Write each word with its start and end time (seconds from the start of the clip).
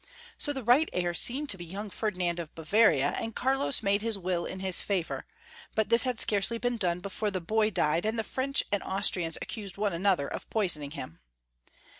So 0.39 0.51
the 0.51 0.63
right 0.63 0.89
heir 0.93 1.13
seemed 1.13 1.49
to 1.49 1.59
be 1.59 1.63
young 1.63 1.91
Ferdinand 1.91 2.39
of 2.39 2.55
Bavaria, 2.55 3.09
and 3.19 3.35
Carlos 3.35 3.83
made 3.83 4.01
his 4.01 4.17
will 4.17 4.45
in 4.47 4.59
his 4.59 4.81
favor, 4.81 5.27
but 5.75 5.89
this 5.89 6.05
had 6.05 6.19
scarcely 6.19 6.57
been 6.57 6.77
done 6.77 7.01
before 7.01 7.29
the 7.29 7.39
boy 7.39 7.69
died, 7.69 8.03
and 8.03 8.17
the 8.17 8.23
French 8.23 8.63
and 8.71 8.81
Austrians 8.81 9.37
accused 9.43 9.77
one 9.77 9.93
another 9.93 10.27
of 10.27 10.49
poisoning 10.49 10.89
him. 10.89 11.19